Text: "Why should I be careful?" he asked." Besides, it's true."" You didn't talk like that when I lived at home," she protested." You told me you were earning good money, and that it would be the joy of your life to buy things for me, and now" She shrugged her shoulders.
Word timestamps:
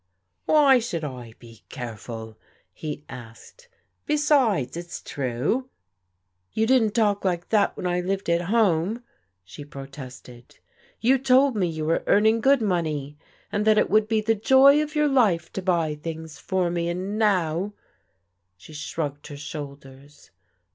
"Why 0.45 0.79
should 0.79 1.03
I 1.03 1.35
be 1.37 1.61
careful?" 1.69 2.35
he 2.73 3.05
asked." 3.07 3.67
Besides, 4.07 4.75
it's 4.75 4.99
true."" 4.99 5.69
You 6.53 6.65
didn't 6.65 6.95
talk 6.95 7.23
like 7.23 7.49
that 7.49 7.77
when 7.77 7.85
I 7.85 8.01
lived 8.01 8.27
at 8.27 8.41
home," 8.49 9.03
she 9.43 9.63
protested." 9.63 10.57
You 11.01 11.19
told 11.19 11.55
me 11.55 11.67
you 11.67 11.85
were 11.85 12.03
earning 12.07 12.41
good 12.41 12.63
money, 12.63 13.19
and 13.51 13.63
that 13.65 13.77
it 13.77 13.91
would 13.91 14.07
be 14.07 14.21
the 14.21 14.33
joy 14.33 14.81
of 14.81 14.95
your 14.95 15.07
life 15.07 15.53
to 15.53 15.61
buy 15.61 15.93
things 15.93 16.39
for 16.39 16.71
me, 16.71 16.89
and 16.89 17.19
now" 17.19 17.73
She 18.57 18.73
shrugged 18.73 19.27
her 19.27 19.37
shoulders. 19.37 20.31